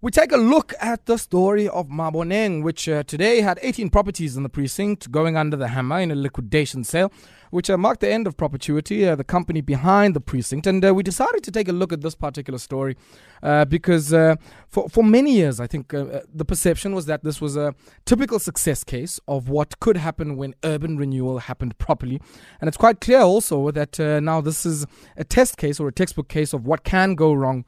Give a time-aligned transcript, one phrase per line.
[0.00, 4.36] We take a look at the story of Maboneng, which uh, today had 18 properties
[4.36, 7.10] in the precinct going under the hammer in a liquidation sale,
[7.50, 10.68] which uh, marked the end of Propertuity, uh, the company behind the precinct.
[10.68, 12.96] And uh, we decided to take a look at this particular story
[13.42, 14.36] uh, because uh,
[14.68, 17.74] for, for many years, I think the perception was that this was a
[18.04, 22.20] typical success case of what could happen when urban renewal happened properly.
[22.60, 24.86] And it's quite clear also that now this is
[25.16, 27.64] a test case or a textbook case of what can go wrong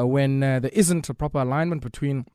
[0.00, 2.26] when uh, there isn't a proper alignment between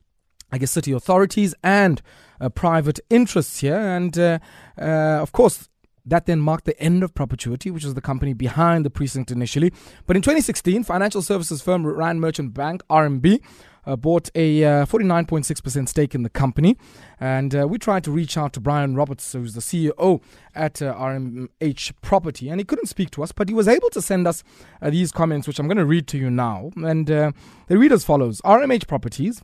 [0.50, 2.00] I guess city authorities and
[2.40, 3.78] uh, private interests here.
[3.78, 4.38] And uh,
[4.80, 5.68] uh, of course,
[6.10, 9.72] that then marked the end of Propertuity, which was the company behind the precinct initially.
[10.06, 13.40] But in 2016, financial services firm Rand Merchant Bank, RMB,
[13.86, 16.76] uh, bought a uh, 49.6% stake in the company.
[17.18, 20.22] And uh, we tried to reach out to Brian Roberts, who's the CEO
[20.54, 22.50] at RMH Property.
[22.50, 24.44] And he couldn't speak to us, but he was able to send us
[24.82, 26.70] these comments, which I'm going to read to you now.
[26.76, 29.42] And they read as follows RMH Properties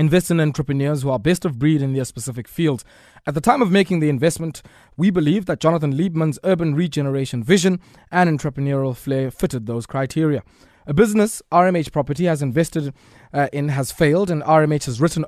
[0.00, 2.84] invest in entrepreneurs who are best of breed in their specific fields.
[3.26, 4.62] At the time of making the investment,
[4.96, 10.42] we believed that Jonathan Liebman's urban regeneration vision and entrepreneurial flair fitted those criteria.
[10.86, 12.94] A business RMH Property has invested
[13.34, 15.26] uh, in has failed, and RMH has written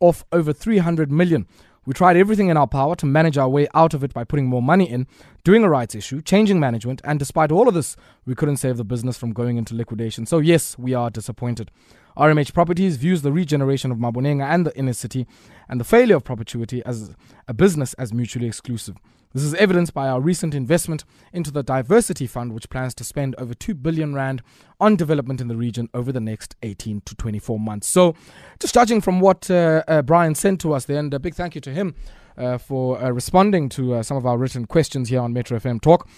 [0.00, 1.46] off over 300 million.
[1.84, 4.46] We tried everything in our power to manage our way out of it by putting
[4.46, 5.06] more money in,
[5.44, 8.84] doing a rights issue, changing management, and despite all of this, we couldn't save the
[8.84, 10.24] business from going into liquidation.
[10.24, 11.70] So, yes, we are disappointed.
[12.18, 15.24] RMH Properties views the regeneration of Mabonenga and the inner city
[15.68, 17.14] and the failure of Propertuity as
[17.46, 18.96] a business as mutually exclusive.
[19.34, 23.36] This is evidenced by our recent investment into the Divercity Fund, which plans to spend
[23.36, 24.42] over 2 billion rand
[24.80, 27.86] on development in the region over the next 18 to 24 months.
[27.86, 28.16] So,
[28.58, 31.54] just judging from what uh, uh, Brian sent to us there, and a big thank
[31.54, 31.94] you to him
[32.36, 35.80] uh, for uh, responding to uh, some of our written questions here on Metro FM
[35.80, 36.08] Talk.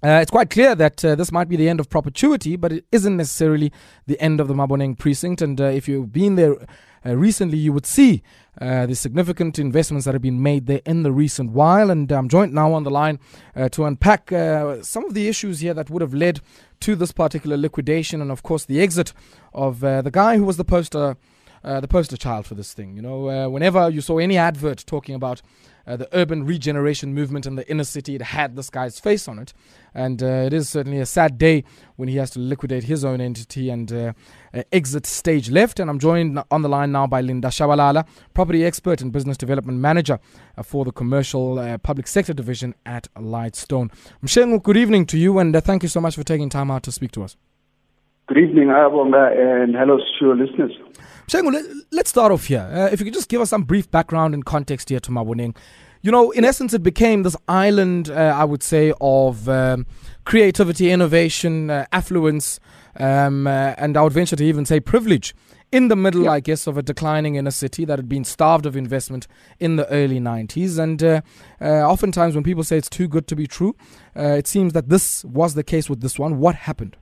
[0.00, 2.84] Uh, it's quite clear that uh, this might be the end of Propertuity, but it
[2.92, 3.72] isn't necessarily
[4.06, 5.42] the end of the Maboneng precinct.
[5.42, 6.54] And uh, if you've been there
[7.04, 8.22] uh, recently, you would see
[8.60, 11.90] uh, the significant investments that have been made there in the recent while.
[11.90, 13.18] And I'm joined now on the line
[13.56, 14.30] uh, to unpack
[14.82, 16.40] some of the issues here that would have led
[16.80, 19.12] to this particular liquidation, and of course the exit
[19.52, 21.16] of the guy who was the poster.
[21.64, 22.96] Uh, the poster child for this thing.
[22.96, 25.42] You know, whenever you saw any advert talking about
[25.88, 28.14] uh, the urban regeneration movement in the inner city.
[28.14, 29.54] It had this guy's face on it.
[29.94, 31.64] And uh, it is certainly a sad day
[31.96, 34.12] when he has to liquidate his own entity and uh,
[34.70, 35.80] exit stage left.
[35.80, 39.78] And I'm joined on the line now by Linda Shabalala, property expert and business development
[39.78, 40.20] manager
[40.58, 43.90] uh, for the commercial uh, public sector division at Lightstone.
[44.22, 46.92] Mshengu, good evening to you and thank you so much for taking time out to
[46.92, 47.36] speak to us.
[48.28, 50.72] Good evening, Ayabonga, and hello to your listeners.
[51.28, 51.50] Shengu,
[51.90, 52.60] let, us start off here.
[52.70, 55.56] Uh, if you could just give us some brief background and context here to Maboneng.
[56.02, 59.86] You know, in essence, it became this island, uh, I would say, of um,
[60.26, 62.60] creativity, innovation, uh, affluence,
[62.96, 65.34] um, uh, and I would venture to even say privilege
[65.72, 66.28] in the middle.
[66.28, 69.26] I guess, of a declining inner city that had been starved of investment
[69.58, 70.78] in the early 90s.
[70.78, 71.22] And uh,
[71.62, 73.74] uh, oftentimes, when people say it's too good to be true,
[74.14, 76.38] uh, it seems that this was the case with this one.
[76.38, 76.98] What happened?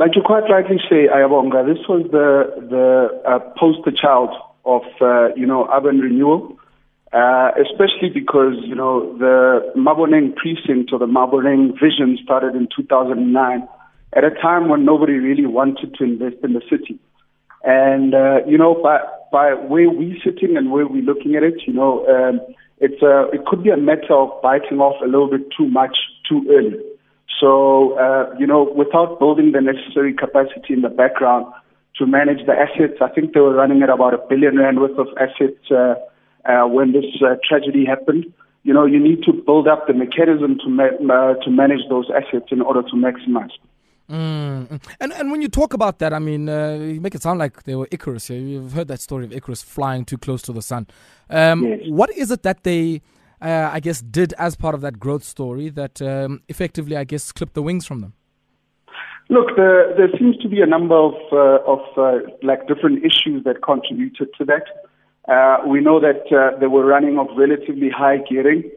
[0.00, 4.30] Like you quite rightly say, Ayabonga, this was the the uh, poster child
[4.64, 6.56] of uh, you know urban renewal,
[7.12, 13.68] uh, especially because you know the Maboneng precinct or the Maboneng vision started in 2009,
[14.14, 16.98] at a time when nobody really wanted to invest in the city,
[17.62, 19.00] and uh, you know by
[19.30, 22.40] by where we're sitting and where we're looking at it, you know um,
[22.78, 25.98] it's a, it could be a matter of biting off a little bit too much
[26.26, 26.89] too early.
[27.38, 31.46] So, uh, you know, without building the necessary capacity in the background
[31.96, 34.98] to manage the assets, I think they were running at about a billion rand worth
[34.98, 35.94] of assets uh,
[36.44, 38.32] uh, when this uh, tragedy happened.
[38.62, 42.10] You know, you need to build up the mechanism to ma- uh, to manage those
[42.10, 43.52] assets in order to maximize.
[44.10, 44.82] Mm.
[44.98, 47.62] And and when you talk about that, I mean, uh, you make it sound like
[47.62, 48.28] they were Icarus.
[48.28, 50.88] You've heard that story of Icarus flying too close to the sun.
[51.30, 51.80] Um, yes.
[51.86, 53.02] What is it that they
[53.40, 57.32] uh, I guess, did as part of that growth story that um, effectively, I guess,
[57.32, 58.14] clipped the wings from them?
[59.28, 63.44] Look, there, there seems to be a number of, uh, of uh, like different issues
[63.44, 64.64] that contributed to that.
[65.28, 68.68] Uh, we know that uh, they were running off relatively high gearing.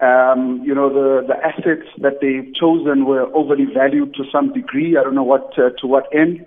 [0.00, 4.98] Um, you know, the, the assets that they've chosen were overly valued to some degree.
[4.98, 6.44] I don't know what uh, to what end.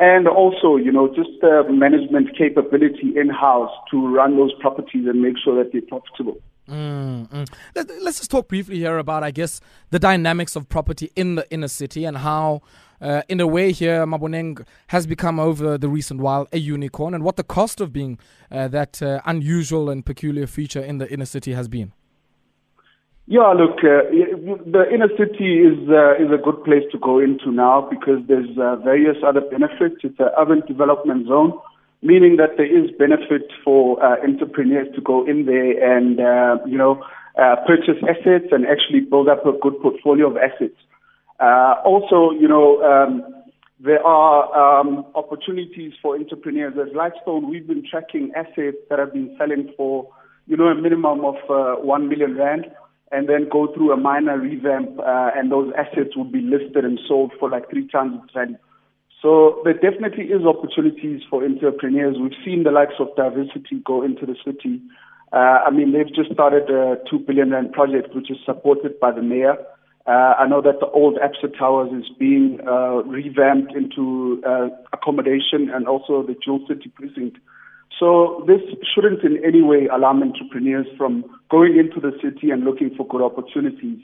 [0.00, 5.34] And also, you know, just the management capability in-house to run those properties and make
[5.42, 6.40] sure that they're profitable.
[6.68, 9.60] Mm, Let, us just talk briefly here about, I guess,
[9.90, 12.60] the dynamics of property in the inner city and how,
[13.00, 17.24] uh, in a way, here Maboneng has become over the recent while a unicorn, and
[17.24, 18.18] what the cost of being
[18.50, 21.92] uh, that uh, unusual and peculiar feature in the inner city has been.
[23.30, 27.52] Yeah, look, uh, the inner city is uh, is a good place to go into
[27.52, 29.96] now because there's uh, various other benefits.
[30.02, 31.52] It's an urban development zone.
[32.02, 36.78] Meaning that there is benefit for uh, entrepreneurs to go in there and, uh, you
[36.78, 37.02] know,
[37.38, 40.76] uh, purchase assets and actually build up a good portfolio of assets.
[41.40, 43.22] Uh, also, you know, um,
[43.80, 46.74] there are um, opportunities for entrepreneurs.
[46.74, 50.08] As Lightstone, we've been tracking assets that have been selling for,
[50.46, 52.66] you know, a minimum of uh, 1 million rand
[53.10, 56.98] and then go through a minor revamp uh, and those assets will be listed and
[57.06, 58.58] sold for like three times its value.
[59.20, 62.16] So there definitely is opportunities for entrepreneurs.
[62.20, 64.80] We've seen the likes of Divercity go into the city.
[65.32, 69.10] Uh, I mean, they've just started a 2 billion rand project, which is supported by
[69.10, 69.56] the mayor.
[70.06, 75.68] Uh, I know that the old Absa Towers is being uh, revamped into uh, accommodation
[75.68, 77.36] and also the Jewel City precinct.
[77.98, 78.60] So this
[78.94, 83.20] shouldn't in any way alarm entrepreneurs from going into the city and looking for good
[83.20, 83.98] opportunities.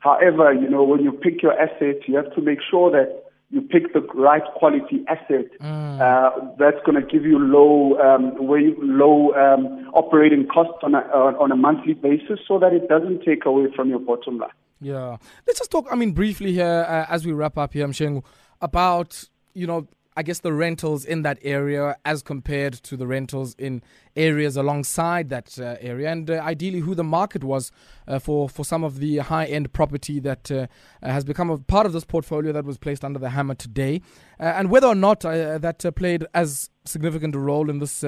[0.00, 3.62] However, you know, when you pick your assets, you have to make sure that you
[3.62, 6.00] pick the right quality asset mm.
[6.00, 10.98] uh, that's going to give you low um, way, low um, operating costs on a,
[10.98, 14.50] on a monthly basis so that it doesn't take away from your bottom line.
[14.80, 15.16] Yeah.
[15.46, 18.22] Let's just talk, I mean, briefly here uh, as we wrap up here, Mshengu,
[18.60, 23.54] about, you know, I guess the rentals in that area as compared to the rentals
[23.54, 23.82] in
[24.16, 27.70] areas alongside that uh, area, and uh, ideally who the market was
[28.08, 30.66] uh, for for some of the high end property that uh,
[31.04, 34.02] has become a part of this portfolio that was placed under the hammer today,
[34.40, 38.02] uh, and whether or not uh, that played as significant a role in this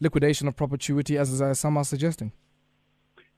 [0.00, 2.32] liquidation of Propertuity as some are suggesting.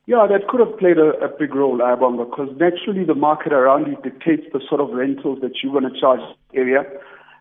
[0.07, 3.85] Yeah, that could have played a, a big role, Ayabonga, because naturally the market around
[3.85, 6.21] you dictates the sort of rentals that you're going to charge
[6.55, 6.83] area.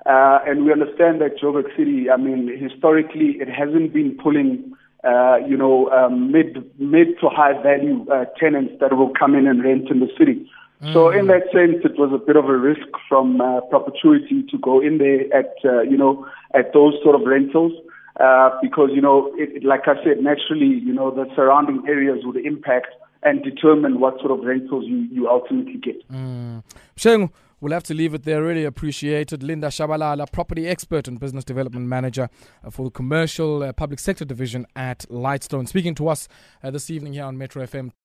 [0.09, 4.73] Uh, and we understand that Joburg City, I mean, historically, it hasn't been pulling,
[5.03, 9.49] uh, you know, um, mid mid to high value uh, tenants that will come in
[9.49, 10.49] and rent in the city.
[10.83, 10.93] Mm.
[10.93, 14.59] So in that sense, it was a bit of a risk from uh, Propertuity to
[14.59, 16.25] go in there at, uh, you know,
[16.55, 17.73] at those sort of rentals.
[18.21, 22.37] Uh, because, you know, it, like I said, naturally, you know, the surrounding areas would
[22.37, 22.89] impact
[23.23, 26.09] and determine what sort of rentals you, you ultimately get.
[26.11, 26.63] Mm.
[27.59, 28.43] We'll have to leave it there.
[28.43, 29.43] Really appreciated.
[29.43, 32.29] Linda Shabalala, property expert and business development manager
[32.63, 36.29] uh, for the commercial uh, public sector division at Lightstone, speaking to us
[36.63, 37.93] uh, this evening here on Metro FM.